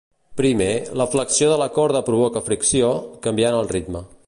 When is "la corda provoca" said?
1.63-2.43